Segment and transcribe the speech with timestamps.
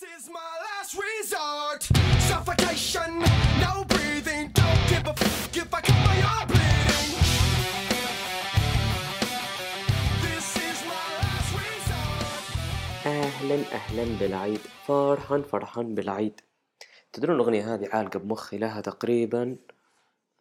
[0.00, 1.82] This is my last resort.
[2.30, 3.10] Suffocation,
[3.64, 4.44] no breathing.
[4.60, 7.08] Don't give a fuck if I cut my arm bleeding.
[10.24, 12.44] This is my last resort.
[13.06, 16.40] أهلا أهلا بالعيد فرحان فرحان بالعيد
[17.12, 19.56] تدرون الأغنية هذه عالقة بمخي لها تقريبا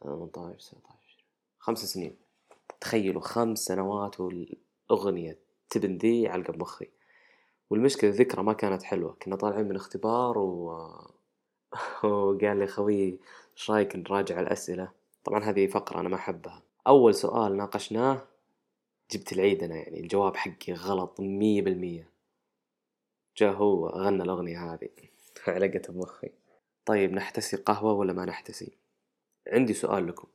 [0.03, 0.85] 18 19
[1.59, 2.15] خمس سنين
[2.81, 5.39] تخيلوا خمس سنوات والأغنية
[5.69, 6.98] تبن ذي عالقة بمخي
[7.69, 9.13] والمشكلة الذكرى ما كانت حلوة.
[9.13, 10.67] كنا طالعين من اختبار و...
[12.03, 13.19] وقال لي خوي
[13.53, 14.91] إيش رأيك نراجع الأسئلة؟
[15.23, 16.63] طبعا هذه فقرة أنا ما أحبها.
[16.87, 18.27] أول سؤال ناقشناه
[19.11, 22.09] جبت العيد أنا يعني الجواب حقي غلط مية بالمية.
[23.37, 24.89] جاء هو غنى الأغنية هذه.
[25.47, 26.31] علقت بمخي.
[26.85, 28.77] طيب نحتسي قهوة ولا ما نحتسي؟
[29.47, 30.27] عندي سؤال لكم.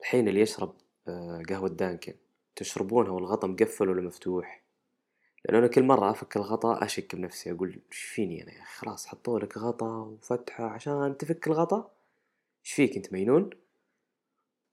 [0.00, 0.74] الحين اللي يشرب
[1.08, 2.14] آه، قهوة دانكن
[2.56, 4.62] تشربونها والغطا مقفل ولا مفتوح؟
[5.44, 9.06] لأنه أنا كل مرة أفك الغطا أشك بنفسي أقول إيش فيني أنا؟ يا أخي خلاص
[9.06, 11.90] حطوا لك غطا وفتحة عشان تفك الغطا
[12.64, 13.50] إيش فيك أنت مجنون؟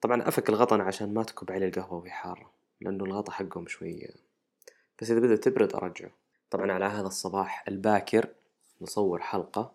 [0.01, 4.07] طبعا أفك الغطا عشان ما تكب علي القهوة وهي حارة لأنه الغطا حقهم شوي
[5.01, 6.11] بس إذا بدأت تبرد أرجعه
[6.49, 8.29] طبعا على هذا الصباح الباكر
[8.81, 9.71] نصور حلقة.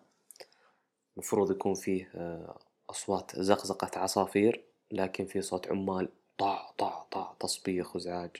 [1.17, 7.95] المفروض يكون فيه آه، أصوات زقزقة عصافير لكن في صوت عمال طع طع طع تصبيخ
[7.95, 8.31] وزعاج.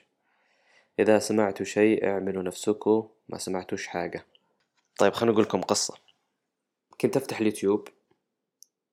[0.98, 4.26] إذا سمعتوا شيء اعملوا نفسكم ما سمعتوش حاجة.
[4.98, 5.94] طيب خليني أقول لكم قصة.
[7.00, 7.88] كنت أفتح اليوتيوب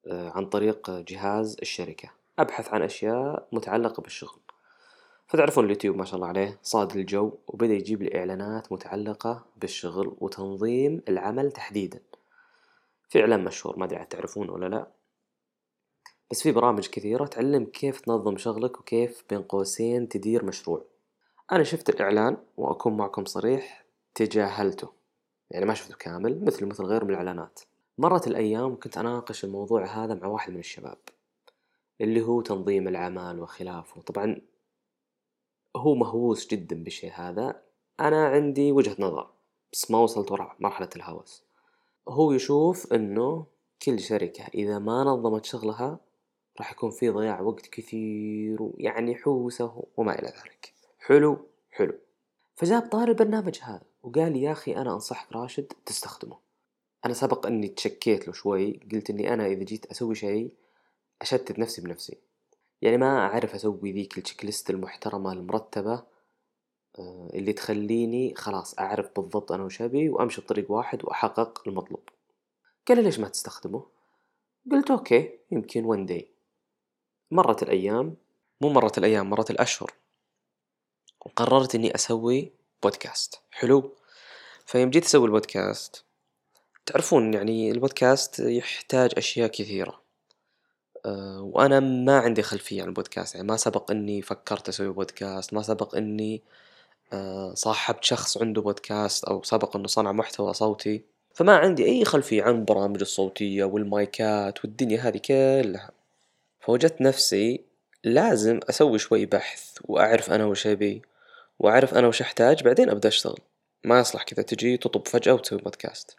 [0.07, 2.09] آه، عن طريق جهاز الشركة.
[2.39, 4.39] أبحث عن أشياء متعلقة بالشغل.
[5.27, 11.01] فتعرفون اليوتيوب ما شاء الله عليه صاد الجو وبدأ يجيب لي إعلانات متعلقة بالشغل وتنظيم
[11.09, 11.99] العمل تحديدا.
[13.09, 14.87] في إعلان مشهور ما أدري عاد تعرفونه ولا لا.
[16.31, 20.92] بس في برامج كثيرة تعلم كيف تنظم شغلك وكيف بين قوسين تدير مشروع.
[21.51, 24.89] أنا شفت الإعلان وأكون معكم صريح تجاهلته.
[25.51, 27.59] يعني ما شفته كامل مثل مثل غيره من الإعلانات.
[27.97, 30.97] مرت الأيام وكنت أناقش الموضوع هذا مع واحد من الشباب
[32.01, 34.01] اللي هو تنظيم العمل وخلافه.
[34.01, 34.41] طبعا
[35.75, 37.61] هو مهووس جدا بالشيء هذا.
[37.99, 39.29] أنا عندي وجهة نظر
[39.73, 41.43] بس ما وصلت مرحلة الهوس.
[42.07, 43.45] هو يشوف إنه
[43.81, 45.99] كل شركة إذا ما نظمت شغلها
[46.59, 50.73] راح يكون في ضياع وقت كثير ويعني حوسة وما إلى ذلك.
[51.05, 51.93] حلو حلو.
[52.55, 56.39] فجاب طار البرنامج هذا وقال لي يا أخي أنا أنصحك راشد تستخدمه.
[57.05, 60.53] أنا سبق إني تشكيت له شوي قلت إني أنا إذا جيت أسوي شيء
[61.21, 62.17] أشتت نفسي بنفسي.
[62.81, 66.03] يعني ما أعرف أسوي ذيك التشيك ليست المحترمة المرتبة
[66.99, 72.09] آه، اللي تخليني خلاص أعرف بالضبط أنا وش أبي وأمشي بطريق واحد وأحقق المطلوب.
[72.87, 73.85] قال لي ليش ما تستخدمه؟
[74.71, 76.25] قلت okay يمكن one day.
[77.31, 78.15] مرت الأيام
[78.61, 80.02] مو مرت الأيام مرت الأشهر.
[81.25, 82.51] وقررت إني أسوي
[82.83, 83.93] بودكاست حلو؟
[84.65, 86.03] فيوم جيت أسوي البودكاست
[86.85, 90.01] تعرفون يعني البودكاست يحتاج أشياء كثيرة.
[91.05, 95.61] آه، وأنا ما عندي خلفية عن البودكاست يعني ما سبق إني فكرت أسوي بودكاست ما
[95.61, 96.41] سبق إني
[97.13, 101.01] آه، صاحبت شخص عنده بودكاست أو سبق إنه صنع محتوى صوتي.
[101.35, 105.91] فما عندي أي خلفية عن البرامج الصوتية والمايكات والدنيا هذه كلها.
[106.59, 107.61] فوجدت نفسي
[108.03, 111.01] لازم أسوي شوي بحث وأعرف أنا وش أبي.
[111.63, 113.39] وأعرف أنا وش أحتاج بعدين أبدأ أشتغل.
[113.83, 116.15] ما يصلح كذا تجي تطب فجأة وتسوي بودكاست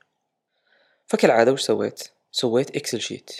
[1.06, 3.32] فكالعادة وش سويت؟ سويت Excel sheet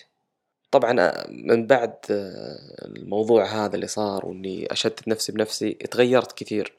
[0.71, 6.79] طبعا آه، من بعد آه، الموضوع هذا اللي صار وإني أشتت نفسي بنفسي اتغيرت كثير.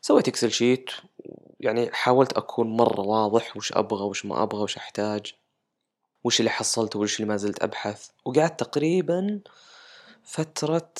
[0.00, 0.90] سويت Excel sheet
[1.60, 5.34] يعني حاولت أكون مرة واضح وش أبغى وش ما أبغى وش أحتاج
[6.24, 8.08] وش اللي حصلته وش اللي ما زلت أبحث.
[8.24, 9.40] وقعدت تقريبا
[10.24, 10.92] فترة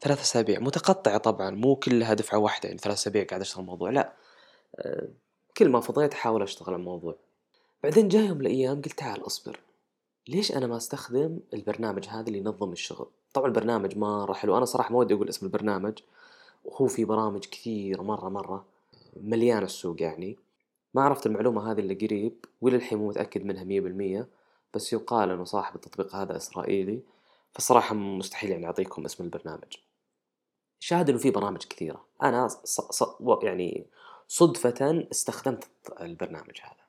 [0.00, 0.60] ثلاث أسابيع.
[0.60, 4.12] متقطعة طبعا مو كلها دفعة واحدة يعني ثلاث أسابيع قاعد أشتغل الموضوع لا.
[4.76, 5.08] آه،
[5.56, 7.16] كل ما فضيت أحاول أشتغل الموضوع.
[7.82, 9.60] بعدين جاء يوم من الأيام قلت تعال أصبر.
[10.28, 14.56] ليش أنا ما أستخدم البرنامج هذا اللي ينظم الشغل؟ طبعا البرنامج مرة حلو.
[14.56, 15.98] أنا صراحة ما ودي أقول اسم البرنامج.
[16.64, 18.64] وهو في برامج كثير مرة مرة
[19.16, 20.36] مليان السوق يعني.
[20.94, 24.28] ما عرفت المعلومة هذه إلا قريب ولا الحين مو متأكد منها مية بالمية
[24.74, 27.00] بس يقال إنه صاحب التطبيق هذا إسرائيلي.
[27.52, 29.76] فالصراحة مستحيل يعني أعطيكم اسم البرنامج.
[30.80, 32.06] شاهد إنه في برامج كثيرة.
[32.22, 32.80] أنا ص...
[32.80, 33.02] ص...
[33.42, 33.86] يعني
[34.28, 35.68] صدفة استخدمت
[36.00, 36.86] البرنامج هذا.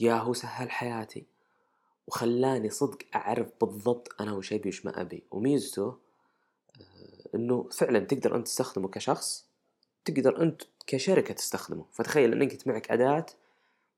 [0.00, 1.26] يا هو سهل حياتي.
[2.06, 5.22] وخلاني صدق أعرف بالضبط أنا وش أبي وش ما أبي.
[5.30, 5.98] وميزته
[6.80, 9.46] آه، إنه فعلا تقدر أنت تستخدمه كشخص
[10.04, 11.86] تقدر أنت كشركة تستخدمه.
[11.92, 13.26] فتخيل إنك معك أداة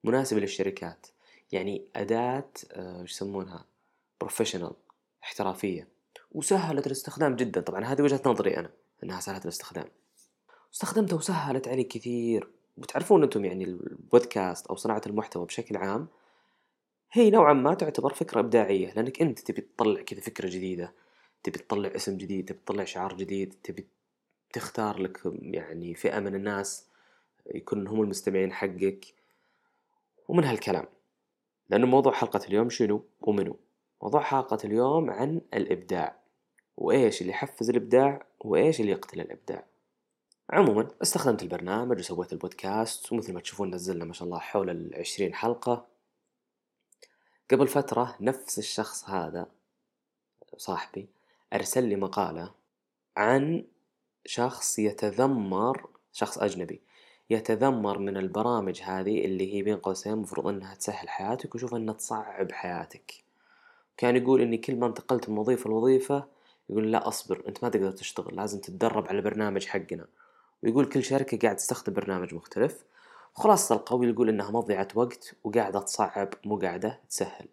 [0.05, 1.07] مناسبة للشركات.
[1.53, 3.65] يعني أداة آه، وش يسمونها؟
[4.21, 4.73] بروفيشنال
[5.27, 5.89] احترافية.
[6.33, 7.61] وسهلت الاستخدام جدا.
[7.61, 8.71] طبعا هذه وجهة نظري أنا
[9.05, 9.89] إنها سهلت الاستخدام.
[10.75, 12.49] استخدمتها وسهلت علي كثير.
[12.79, 16.09] وتعرفون أنتم يعني البودكاست أو صناعة المحتوى بشكل عام
[17.13, 18.93] هي نوعا ما تعتبر فكرة إبداعية.
[18.93, 20.93] لأنك أنت تبي تطلع كذا فكرة جديدة
[21.43, 23.87] تبي تطلع اسم جديد تبي تطلع شعار جديد تبي
[24.53, 26.87] تختار لك يعني فئة من الناس
[27.55, 29.07] يكون هم المستمعين حقك.
[30.29, 30.85] ومن هالكلام.
[31.71, 33.57] لأنه موضوع حلقة اليوم شنو؟ ومنو؟
[34.03, 36.17] موضوع حلقة اليوم عن الإبداع
[36.77, 39.65] وإيش اللي يحفز الإبداع وإيش اللي يقتل الإبداع.
[40.51, 45.87] عموما استخدمت البرنامج وسويت البودكاست ومثل ما تشوفون نزلنا ما شاء الله حول العشرين حلقة.
[47.51, 49.47] قبل فترة نفس الشخص هذا
[50.57, 51.09] صاحبي
[51.53, 52.55] أرسل لي مقالة
[53.17, 53.65] عن
[54.25, 56.83] شخص يتذمر شخص أجنبي
[57.31, 62.53] يتذمر من البرامج هذه اللي هي بين قوسين مفروض إنها تسهل حياتك وشوف إنها تصعب
[62.53, 63.26] حياتك.
[63.97, 66.27] كان يقول إني كل ما انتقلت من وظيفة لوظيفة
[66.71, 70.07] يقول لا أصبر أنت ما تقدر تشتغل لازم تتدرب على البرنامج حقنا.
[70.63, 72.85] ويقول كل شركة قاعد تستخدم برنامج مختلف.
[73.37, 77.49] وخلاص القوي يقول إنها مضيعة وقت وقاعدة تصعب مو قاعدة تسهل.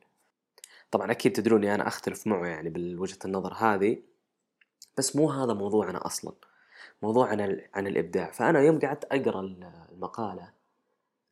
[0.92, 3.98] طبعا أكيد تدروني أنا أختلف معه يعني بالوجهة النظر هذه
[4.98, 6.34] بس مو هذا موضوعنا أصلا.
[7.02, 8.32] موضوع عن عن الإبداع.
[8.32, 9.42] فأنا يوم قعدت أقرأ
[9.92, 10.50] المقالة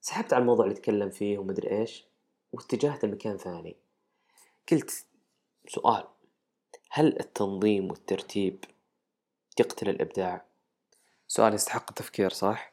[0.02, 2.06] سحبت على الموضوع اللي تكلم فيه ومدري إيش
[2.54, 3.76] واتجهت لمكان ثاني.
[4.72, 5.06] قلت
[5.68, 6.08] سؤال
[6.90, 8.66] هل التنظيم والترتيب
[9.60, 10.46] يقتل الإبداع؟
[11.28, 12.72] سؤال يستحق التفكير صح؟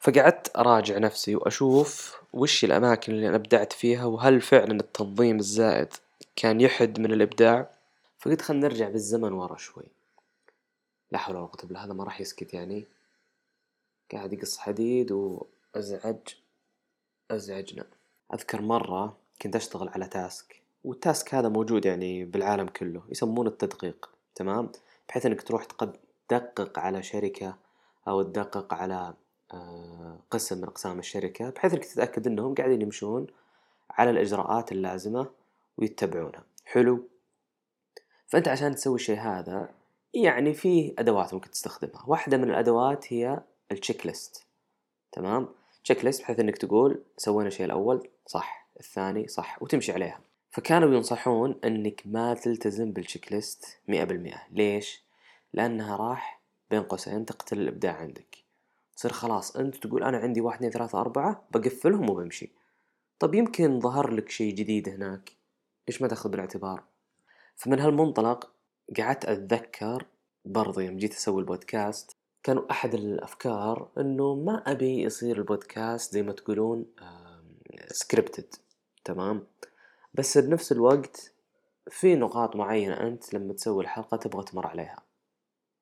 [0.00, 5.94] فقعدت أراجع نفسي وأشوف وش الأماكن اللي أنا أبدعت فيها وهل فعلا التنظيم الزائد
[6.36, 7.70] كان يحد من الإبداع؟
[8.18, 9.84] فقلت خلينا نرجع بالزمن ورا شوي.
[11.10, 12.84] لا حول ولا قوة بالله هذا ما راح يسكت يعني.
[14.12, 16.34] قاعد يقص حديد وأزعج
[17.30, 17.86] أزعجنا.
[18.34, 20.62] أذكر مرة كنت أشتغل على تاسك.
[20.84, 24.72] والتاسك هذا موجود يعني بالعالم كله يسمونه التدقيق تمام؟
[25.08, 25.64] بحيث إنك تروح
[26.28, 27.56] تدقق على شركة
[28.08, 29.14] أو تدقق على
[29.54, 33.26] آه، قسم من أقسام الشركة بحيث إنك تتأكد إنهم قاعدين يمشون
[33.90, 35.30] على الإجراءات اللازمة
[35.78, 36.44] ويتبعونها.
[36.64, 37.04] حلو؟
[38.26, 39.68] فأنت عشان تسوي الشيء هذا
[40.14, 42.04] يعني فيه أدوات ممكن تستخدمها.
[42.06, 43.40] واحدة من الأدوات هي
[43.72, 44.46] التشيك ليست
[45.12, 45.48] تمام؟
[45.84, 48.68] تشيك ليست بحيث إنك تقول سوينا الشيء الأول صح.
[48.80, 49.62] الثاني صح.
[49.62, 50.20] وتمشي عليها.
[50.58, 54.42] فكانوا ينصحون إنك ما تلتزم بالتشيك ليست مئة بالمئة.
[54.50, 55.02] ليش؟
[55.52, 58.36] لأنها راح بين قوسين تقتل الإبداع عندك.
[58.96, 62.52] تصير خلاص أنت تقول أنا عندي واحد اثنين ثلاثة أربعة بقفلهم وبمشي.
[63.18, 65.32] طب يمكن ظهر لك شيء جديد هناك.
[65.88, 66.82] ليش ما تأخذ بالاعتبار؟
[67.56, 68.50] فمن هالمنطلق
[68.98, 70.06] قعدت أتذكر
[70.44, 76.32] برضه يوم جيت أسوي البودكاست كانوا أحد الأفكار إنه ما أبي يصير البودكاست زي ما
[76.32, 76.86] تقولون
[77.90, 78.54] scripted
[79.04, 79.46] تمام؟
[80.18, 81.32] بس بنفس الوقت
[81.90, 85.02] في نقاط معينة أنت لما تسوي الحلقة تبغى تمر عليها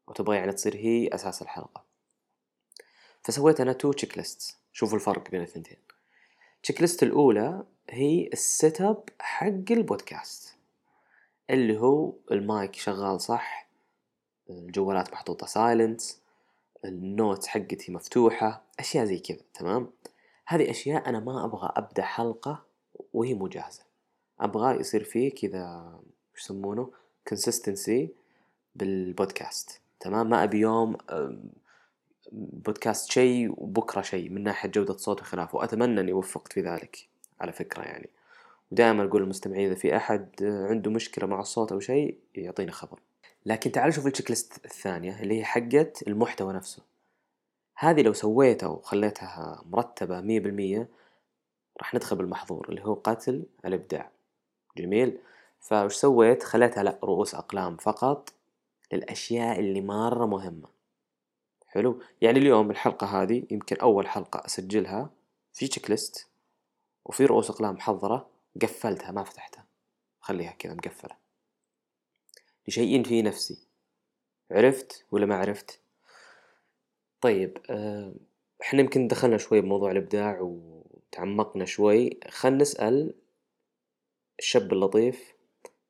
[0.09, 1.85] وتبغى يعني تصير هي أساس الحلقة.
[3.23, 5.77] فسويت أنا two checklists شوفوا الفرق بين الثنتين.
[6.63, 10.57] checklist الأولى هي ال setup حق البودكاست.
[11.51, 13.71] اللي هو المايك شغال صح
[14.51, 16.23] الجوالات محطوطة silence
[16.85, 19.93] ال note حقتي مفتوحة أشياء زي كذا تمام؟
[20.47, 22.67] هذه أشياء أنا ما أبغى أبدأ حلقة
[23.13, 23.86] وهي مو جاهزة.
[24.41, 25.95] أبغى يصير فيه كذا
[26.35, 26.91] وش يسمونه؟
[27.31, 28.09] consistency
[28.75, 29.81] بالبودكاست.
[30.01, 30.97] تمام؟ ما أبي يوم
[32.33, 37.09] بودكاست شيء وبكرة شيء من ناحية جودة صوت وخلافه وأتمنى أني وفقت في ذلك
[37.41, 38.09] على فكرة يعني.
[38.73, 43.01] ودائما أقول للمستمعين إذا في أحد عنده مشكلة مع الصوت أو شيء يعطينا خبر.
[43.47, 46.83] لكن تعال شوف التشيك ليست الثانية اللي هي حقت المحتوى نفسه.
[47.77, 50.89] هذه لو سويتها وخليتها مرتبة مية بالمية
[51.79, 54.16] راح ندخل بالمحظور اللي هو قتل الإبداع.
[54.77, 55.19] جميل.
[55.61, 58.33] فوش سويت؟ خليتها لا رؤوس أقلام فقط
[58.93, 60.69] للأشياء اللي مرة مهمة.
[61.67, 62.01] حلو.
[62.21, 65.11] يعني اليوم الحلقة هذه يمكن أول حلقة أسجلها.
[65.53, 66.29] في تشيك ليست
[67.05, 68.29] وفي رؤوس أقلام محضرة
[68.63, 69.65] قفلتها ما فتحتها.
[70.21, 71.17] خليها كذا مقفلة.
[72.69, 73.59] لشيء في نفسي.
[74.51, 75.81] عرفت ولا ما عرفت؟
[77.21, 78.15] طيب آه،
[78.63, 82.21] إحنا يمكن دخلنا شوي بموضوع الإبداع وتعمقنا شوي.
[82.29, 83.15] خلنا نسأل
[84.39, 85.35] الشاب اللطيف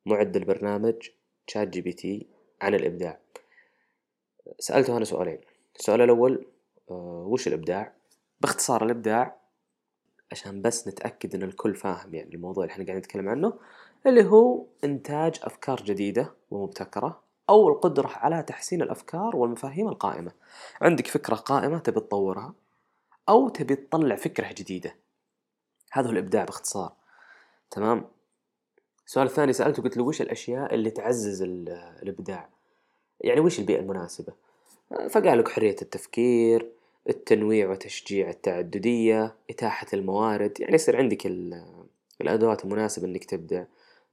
[0.05, 1.09] معد البرنامج
[1.47, 2.27] ChatGPT
[2.61, 3.19] عن الإبداع.
[4.59, 5.41] سألته أنا سؤالين.
[5.75, 6.45] السؤال الأول
[6.91, 7.93] آه، وش الإبداع؟
[8.41, 9.39] باختصار الإبداع
[10.31, 13.53] عشان بس نتأكد إن الكل فاهم يعني الموضوع اللي إحنا قاعدين نتكلم عنه
[14.05, 20.31] اللي هو إنتاج أفكار جديدة ومبتكرة أو القدرة على تحسين الأفكار والمفاهيم القائمة.
[20.81, 22.53] عندك فكرة قائمة تبي تطورها
[23.29, 24.95] أو تبي تطلع فكرة جديدة.
[25.91, 26.93] هذا هو الإبداع باختصار.
[27.71, 28.16] تمام؟
[29.07, 31.41] السؤال الثاني سألته قلت له وش الأشياء اللي تعزز
[32.03, 32.49] الإبداع؟
[33.21, 34.33] يعني وش البيئة المناسبة؟
[35.09, 36.71] فقال لك حرية التفكير
[37.09, 41.85] التنويع وتشجيع التعددية إتاحة الموارد يعني يصير عندك ال-
[42.21, 43.63] الأدوات المناسبة إنك تبدع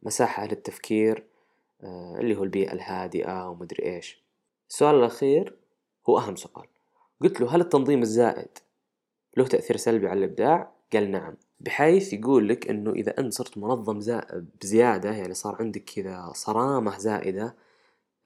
[0.02, 1.24] مساحة للتفكير
[1.82, 4.22] آه، اللي هو البيئة الهادئة ومدري إيش.
[4.70, 5.56] السؤال الأخير
[6.08, 6.66] هو أهم سؤال.
[7.20, 8.58] قلت له هل التنظيم الزائد
[9.36, 11.34] له تأثير سلبي على الإبداع؟ قال نعم.
[11.64, 14.47] بحيث يقول لك إنه إذا أنت صرت منظم زا...
[14.62, 17.54] بزيادة يعني صار عندك كذا صرامة زائدة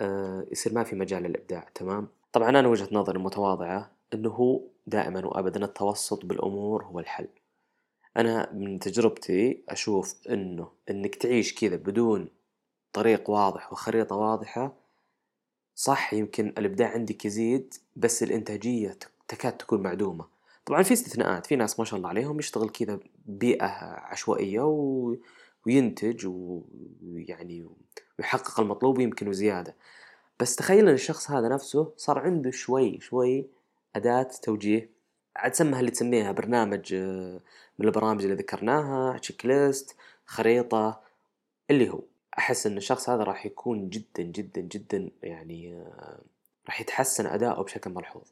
[0.01, 5.27] آه يصير ما في مجال للإبداع تمام؟ طبعا أنا وجهة نظري المتواضعة إنه هو دائما
[5.27, 7.29] وأبدا التوسط بالأمور هو الحل
[8.17, 12.29] أنا من تجربتي أشوف إنه إنك تعيش كذا بدون
[12.93, 14.73] طريق واضح وخريطة واضحة
[15.75, 20.25] صح يمكن الإبداع عندك يزيد بس الإنتاجية تك- تكاد تكون معدومة
[20.67, 24.61] طبعا في استثناءات في ناس ما شاء الله عليهم يشتغل كذا بيئة عشوائية.
[25.67, 27.69] وينتج ويعني
[28.19, 29.75] ويحقق المطلوب يمكن وزيادة.
[30.41, 33.47] بس تخيل إن الشخص هذا نفسه صار عنده شوي شوي
[33.97, 34.91] أداة توجيه.
[35.37, 36.95] عاد سمها اللي تسميها برنامج
[37.79, 41.01] من البرامج اللي ذكرناها تشيك ليست خريطة
[41.71, 42.01] اللي هو.
[42.39, 45.85] أحس إن الشخص هذا راح يكون جدا جدا جدا يعني
[46.67, 48.29] راح يتحسن أداؤه بشكل ملحوظ.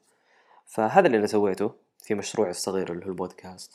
[0.67, 3.73] فهذا اللي أنا سويته في مشروعي الصغير اللي هو البودكاست.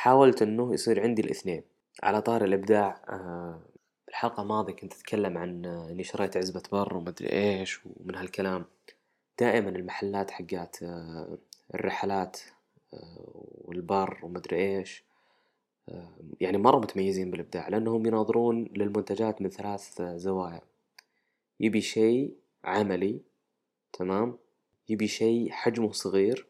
[0.00, 1.62] حاولت إنه يصير عندي الاثنين.
[2.02, 3.60] على طار الإبداع آه،
[4.08, 8.64] الحلقة الماضية كنت أتكلم عن آه، إني شريت عزبة بر ومدري إيش ومن هالكلام.
[9.38, 11.38] دائما المحلات حقات آه،
[11.74, 12.40] الرحلات
[13.64, 15.04] والبر ومدري إيش
[15.88, 20.60] آه، يعني مرة متميزين بالإبداع لأنهم يناظرون للمنتجات من ثلاث زوايا.
[21.60, 23.20] يبي شيء عملي
[23.92, 24.38] تمام؟
[24.88, 26.46] يبي شيء حجمه صغير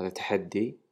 [0.00, 0.87] هذا تحدي.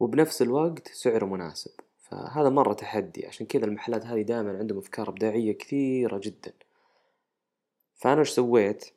[0.00, 1.70] وبنفس الوقت سعره مناسب.
[1.98, 6.52] فهذا مرة تحدي عشان كذا المحلات هذه دائما عندهم أفكار إبداعية كثيرة جدا.
[7.94, 8.90] فأنا وش سويت؟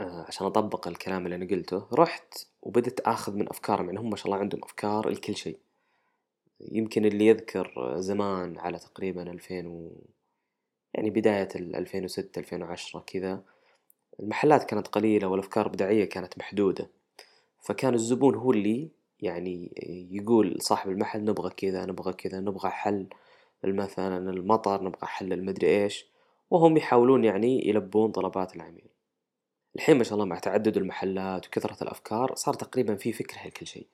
[0.00, 4.26] عشان أطبق الكلام اللي أنا قلته رحت وبدت آخذ من أفكارهم يعني هم ما شاء
[4.26, 5.58] الله عندهم أفكار لكل شيء.
[6.60, 9.92] يمكن اللي يذكر زمان على تقريبا 2000 و...
[10.94, 13.42] يعني بداية ال 2006 2010 كذا
[14.20, 16.90] المحلات كانت قليلة والأفكار الإبداعية كانت محدودة.
[17.60, 19.72] فكان الزبون هو اللي يعني
[20.10, 23.06] يقول صاحب المحل نبغى كذا نبغى كذا نبغى حل
[23.64, 26.06] مثلا المطر نبغى حل المدري إيش
[26.50, 28.88] وهم يحاولون يعني يلبون طلبات العميل.
[29.76, 33.86] الحين ما شاء الله مع تعدد المحلات وكثرة الأفكار صار تقريبا في فكرة لكل شيء.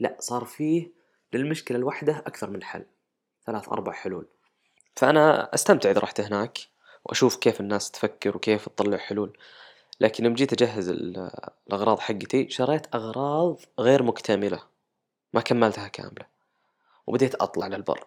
[0.00, 0.90] لا صار فيه
[1.32, 2.84] للمشكلة الواحدة أكثر من حل.
[3.46, 4.26] ثلاث أربع حلول.
[4.96, 6.58] فأنا أستمتع إذا رحت هناك
[7.04, 9.36] وأشوف كيف الناس تفكر وكيف تطلع حلول.
[10.00, 11.30] لكن يوم جيت أجهز ال-
[11.66, 14.62] الأغراض حقتي شريت أغراض غير مكتملة.
[15.34, 16.26] ما كملتها كاملة.
[17.06, 18.06] وبديت أطلع للبر.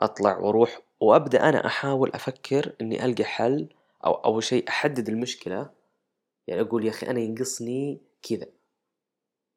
[0.00, 3.68] أطلع وأروح وأبدأ أنا أحاول أفكر إني ألقى حل
[4.06, 5.70] أو أول شيء أحدد المشكلة.
[6.46, 8.46] يعني أقول يا أخي أنا ينقصني كذا.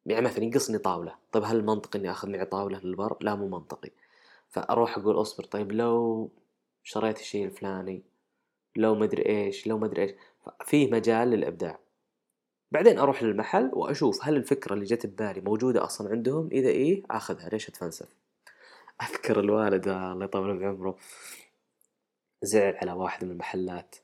[0.06, 1.16] يعني مثلا ينقصني طاولة.
[1.32, 3.92] طيب هل منطقي إني آخذ معي طاولة للبر؟ لا مو منطقي.
[4.50, 6.30] فأروح أقول أصبر طيب لو
[6.84, 8.04] شريت الشيء الفلاني
[8.76, 10.12] لو مدري إيش لو مدري إيش.
[10.66, 11.80] فيه مجال للإبداع.
[12.72, 17.50] بعدين أروح للمحل وأشوف هل الفكرة اللي جت ببالي موجودة أصلا عندهم؟ إذا إيه آخذها.
[17.50, 18.16] ليش أتفلسف؟
[19.04, 20.98] أذكر الوالد الله يطول بعمره
[22.42, 23.96] زعل على واحد من المحلات.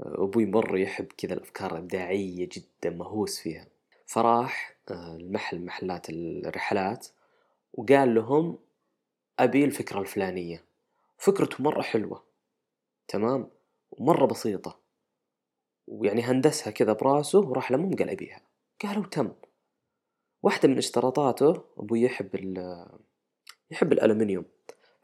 [0.00, 3.66] أبوي مره يحب كذا الأفكار الإبداعية جدا مهووس فيها.
[4.06, 7.06] فراح آه، المحل محلات الرحلات
[7.74, 8.58] وقال لهم
[9.38, 10.64] أبي الفكرة الفلانية.
[11.18, 12.22] فكرته مرة حلوة
[13.08, 13.48] تمام؟
[13.90, 14.87] ومرة بسيطة.
[15.88, 18.40] ويعني هندسها كذا براسه وراح لمهم قال أبيها.
[18.82, 19.32] قالوا تم.
[20.42, 22.86] واحدة من اشتراطاته أبوي يحب ال
[23.70, 24.44] يحب الالومنيوم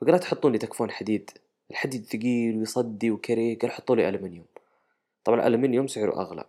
[0.00, 1.30] فقال تحطون لي تكفون حديد.
[1.70, 3.58] الحديد ثقيل ويصدي وكريه.
[3.58, 4.46] قال حطوا لي الومنيوم
[5.24, 6.44] طبعا الالومنيوم سعره أغلى.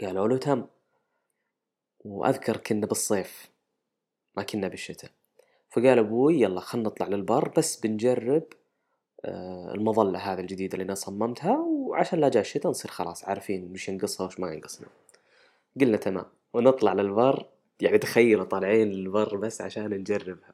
[0.00, 0.66] قالوا له تم.
[2.04, 3.50] وأذكر كنا بالصيف.
[4.36, 5.10] ما كنا بالشتاء.
[5.70, 8.44] فقال أبوي يلا خلنا نطلع للبر بس بنجرب
[9.24, 11.56] آه، المظلة هذه الجديدة اللي أنا صممتها
[11.90, 14.88] وعشان لا جاء الشتاء نصير خلاص عارفين وش ينقصها وش ما ينقصنا.
[15.80, 17.46] قلنا تمام ونطلع للبر
[17.80, 20.52] يعني تخيلوا طالعين للبر بس عشان نجربها.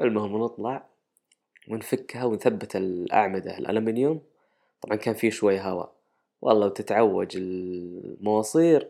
[0.00, 0.86] المهم نطلع
[1.68, 4.20] ونفكها ونثبت الأعمدة الألمنيوم.
[4.82, 5.92] طبعا كان فيه شوي هواء.
[6.42, 8.88] والله وتتعوج المواصير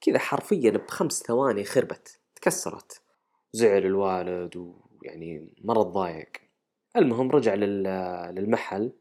[0.00, 3.00] كذا حرفيا بخمس ثواني خربت تكسرت.
[3.52, 6.28] زعل الوالد ويعني مرة تضايق
[6.96, 8.92] المهم رجع لل- للمحل.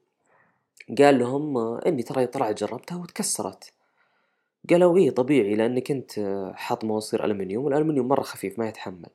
[0.98, 3.74] قال لهم إني ترى طلعت جربتها وتكسرت.
[4.70, 6.12] قالوا إيه طبيعي لأنك أنت
[6.56, 9.10] حاط مواسير الومنيوم والالومنيوم مرة خفيف ما يتحمل.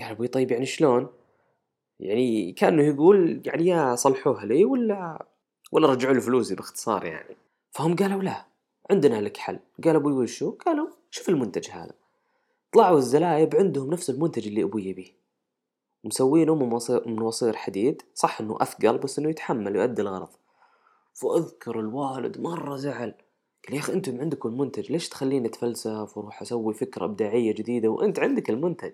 [0.00, 1.08] قال أبوي طيب يعني شلون؟
[2.00, 5.26] يعني كأنه يقول يعني يا صلحوها لي ولا
[5.72, 7.36] ولا رجعوا لي فلوسي باختصار يعني.
[7.70, 8.44] فهم قالوا لا
[8.90, 9.58] عندنا لك حل.
[9.84, 11.94] قال أبوي وشو قالوا شوف المنتج هذا.
[12.72, 15.12] طلعوا الزلايب عندهم نفس المنتج اللي أبوي يبيه.
[16.04, 16.54] مسوينه
[17.06, 20.28] من وصير حديد صح إنه أثقل بس إنه يتحمل يؤدي الغرض.
[21.16, 23.14] فأذكر الوالد مرة زعل.
[23.66, 28.18] قال يا أخي أنتم عندكم المنتج ليش تخليني أتفلسف وأروح أسوي فكرة إبداعية جديدة وأنت
[28.18, 28.92] عندك المنتج؟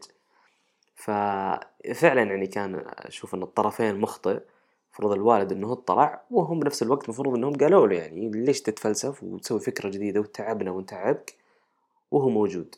[0.94, 4.40] ففعلا يعني كان أشوف إن الطرفين مخطئ.
[4.88, 9.60] المفروض الوالد إنه اطلع وهم بنفس الوقت المفروض إنهم قالوا له يعني ليش تتفلسف وتسوي
[9.60, 11.36] فكرة جديدة وتعبنا ونتعبك؟
[12.10, 12.74] وهو موجود.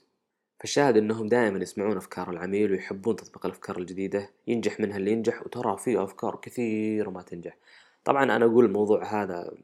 [0.61, 4.31] فالشاهد إنهم دائما يسمعون أفكار العميل ويحبون تطبيق الأفكار الجديدة.
[4.47, 7.57] ينجح منها اللي ينجح وترى في أفكار كثير ما تنجح.
[8.05, 9.55] طبعا أنا أقول الموضوع هذا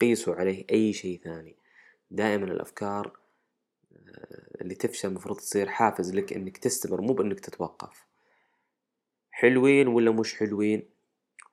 [0.00, 1.56] قيسوا عليه أي شيء ثاني.
[2.10, 3.18] دائما الأفكار
[3.92, 8.06] آه، اللي تفشل المفروض تصير حافز لك إنك تستمر مو بإنك تتوقف.
[9.30, 10.88] حلوين ولا مش حلوين؟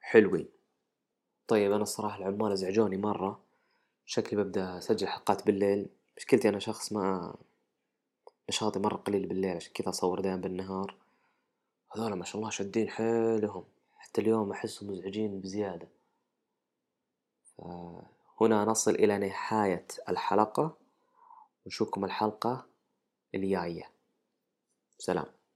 [0.02, 0.48] حلوين.
[1.48, 3.44] طيب أنا الصراحة العمال أزعجوني مرة.
[4.06, 5.90] شكلي ببدأ أسجل حلقات بالليل.
[6.18, 7.36] مشكلتي أنا شخص ما
[8.50, 10.96] نشاطي مرة قليل بالليل عشان كذا أصور دايم بالنهار.
[11.96, 13.64] هذولا ما شاء الله شادين حيلهم.
[13.98, 15.95] حتى اليوم أحسهم مزعجين بزيادة.
[18.42, 20.78] هنا نصل إلى نهاية الحلقة.
[21.66, 22.66] ونشوفكم الحلقة
[23.36, 23.92] الجاية.
[24.98, 25.35] سلام.